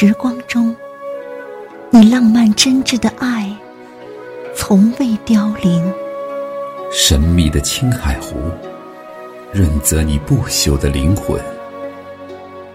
[0.00, 0.76] 时光中，
[1.90, 3.52] 你浪漫真挚的爱，
[4.54, 5.92] 从未凋零。
[6.92, 8.36] 神秘的青海湖，
[9.52, 11.36] 润泽你不朽的灵魂。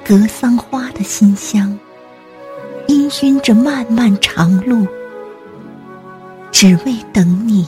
[0.03, 1.79] 格桑花的馨香，
[2.89, 4.85] 氤氲着漫漫长路，
[6.51, 7.65] 只为等你，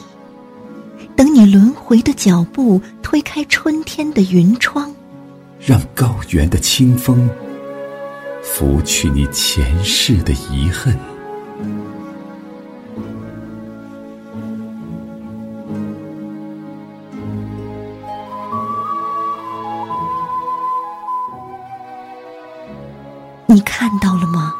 [1.16, 4.94] 等你轮回的脚步推开春天的云窗，
[5.58, 7.26] 让高原的清风
[8.46, 10.96] 拂去你前世的遗恨。
[23.46, 24.54] 你看到了吗？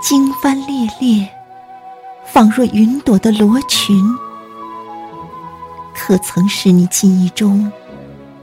[0.00, 1.28] 经幡猎猎，
[2.24, 3.96] 仿若云朵的罗裙，
[5.94, 7.70] 可曾是你记忆中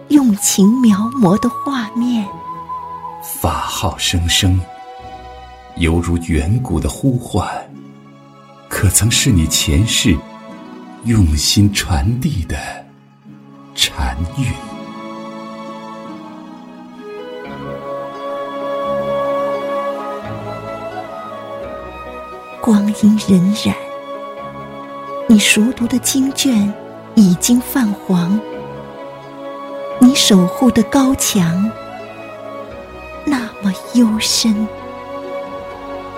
[0.09, 2.06] 用情描摹的画面？
[3.79, 4.59] 号声声，
[5.75, 7.47] 犹如远古的呼唤，
[8.67, 10.17] 可曾是你前世
[11.03, 12.57] 用心传递的
[13.75, 14.47] 禅韵？
[22.59, 23.75] 光阴荏苒，
[25.29, 26.73] 你熟读的经卷
[27.13, 28.39] 已经泛黄，
[30.01, 31.71] 你守护的高墙
[33.97, 34.67] 幽深，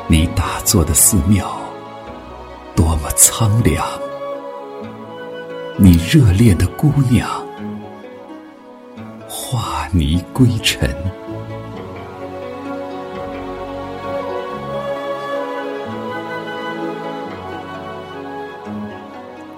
[0.07, 1.49] 你打坐的寺庙
[2.75, 3.87] 多么苍凉，
[5.77, 7.29] 你热恋的姑娘
[9.29, 10.93] 化泥归尘。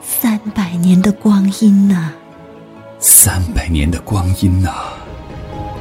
[0.03, 2.12] 三百年的光阴呐，
[3.00, 4.70] 三百年的光阴呐，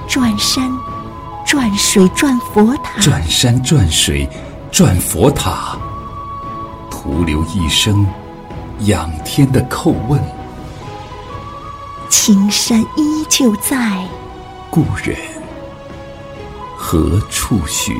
[0.09, 0.71] 转山，
[1.51, 4.25] 转水，转佛塔，转山转水，
[4.71, 5.77] 转佛塔，
[6.89, 8.07] 徒留一生
[8.83, 10.23] 仰天的叩问。
[12.09, 14.07] 青山依旧在，
[14.71, 15.17] 故人
[16.77, 17.97] 何处寻？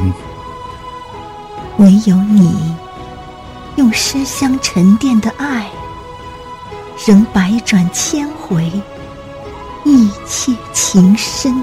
[1.79, 2.77] 唯有你，
[3.75, 5.69] 用诗香沉淀的爱。
[7.05, 8.71] 仍百转千回，
[9.85, 11.61] 一切情深。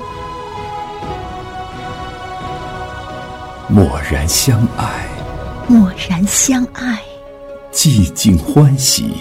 [3.77, 5.07] 蓦然相爱，
[5.67, 6.99] 默然相爱，
[7.71, 9.13] 寂静欢喜，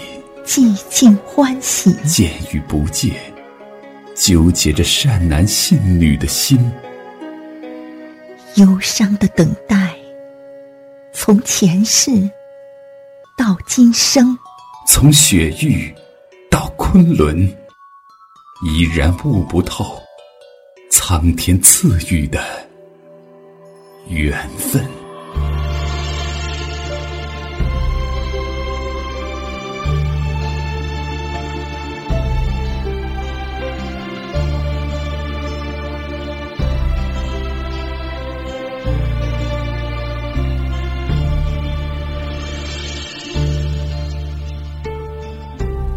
[0.43, 1.93] 寂静欢喜。
[2.07, 3.13] 见与不见，
[4.15, 6.59] 纠结着善男信女的心。
[8.55, 9.95] 忧伤的等待，
[11.13, 12.09] 从前世
[13.37, 14.35] 到今生，
[14.87, 15.93] 从雪域
[16.49, 16.67] 到。
[16.77, 17.37] 昆仑
[18.65, 20.01] 依然悟不透
[20.89, 22.41] 苍天赐予的
[24.09, 24.85] 缘分。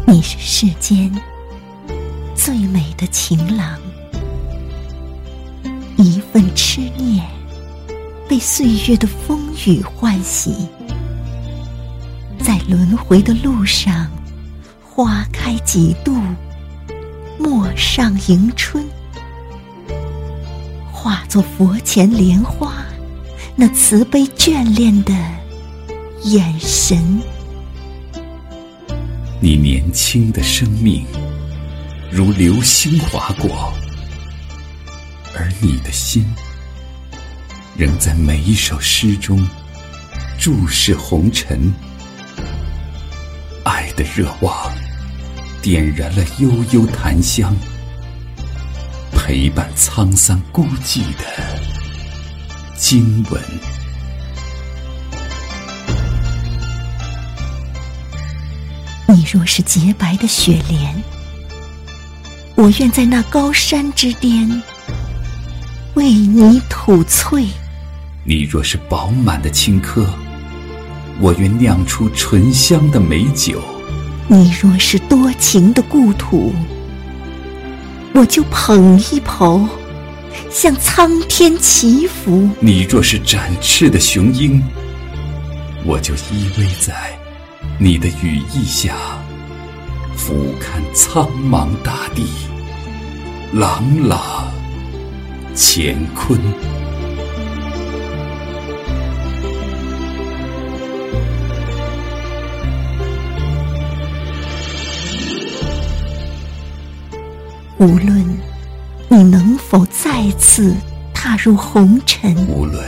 [0.05, 1.09] 你是世间
[2.35, 3.79] 最美的情郎，
[5.97, 7.25] 一份痴念
[8.31, 10.55] 被岁月的风雨唤醒，
[12.39, 14.09] 在轮回的路上，
[14.81, 16.15] 花开几度，
[17.37, 18.87] 陌上迎春，
[20.93, 22.85] 化作佛前莲花，
[23.53, 25.13] 那慈悲眷恋的
[26.23, 27.21] 眼神。
[29.41, 31.05] 你年轻的生命
[32.09, 33.73] 如流星划过，
[35.35, 36.23] 而你的心
[37.77, 39.47] 仍在每一首诗中
[40.39, 41.73] 注视红尘。
[43.63, 44.53] 爱的热望
[45.61, 47.55] 点燃了悠悠檀香，
[49.13, 51.25] 陪伴沧桑孤寂的
[52.75, 53.41] 经文。
[59.07, 61.03] 你若是洁白的雪莲，
[62.55, 64.63] 我愿在那高山之巅
[65.93, 67.45] 为你吐翠；
[68.23, 70.05] 你若是饱满的青稞，
[71.19, 73.57] 我愿酿出醇香的美酒；
[74.27, 76.53] 你若是多情的故土，
[78.13, 79.67] 我就捧一捧，
[80.51, 84.61] 向苍天祈福；你若是展翅的雄鹰，
[85.83, 86.93] 我就依偎在。
[87.79, 88.95] 你的羽翼下，
[90.15, 92.27] 俯瞰苍茫大地，
[93.51, 94.53] 朗朗
[95.55, 96.39] 乾坤。
[107.81, 108.23] 无论
[109.09, 110.75] 你能否再次
[111.15, 112.85] 踏入红尘，无论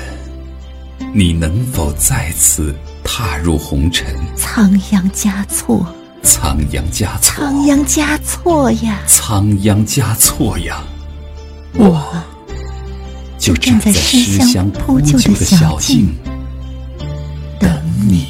[1.11, 5.83] 你能否再次踏入红尘，仓央嘉措，
[6.21, 10.83] 仓央嘉措，仓央嘉措呀，仓央嘉措呀，
[11.73, 12.23] 我
[13.39, 16.13] 就站在诗香铺就的小径，
[17.59, 17.67] 等
[18.07, 18.27] 你，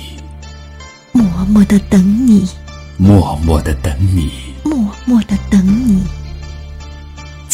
[1.12, 2.48] 默默的等你，
[2.96, 4.32] 默默的等你，
[4.64, 6.02] 默默的等你，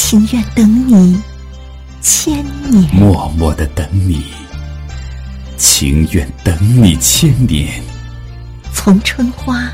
[0.09, 1.21] 情愿等你
[2.01, 4.23] 千年，默默的等你，
[5.55, 7.79] 情愿等你千年，
[8.73, 9.71] 从春花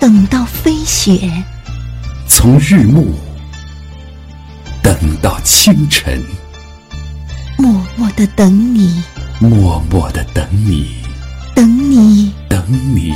[0.00, 1.30] 等到飞雪，
[2.26, 3.14] 从日暮
[4.82, 4.92] 等
[5.22, 6.20] 到清晨，
[7.56, 9.00] 默默的等你，
[9.38, 10.96] 默默的等你，
[11.54, 13.12] 等你，等你，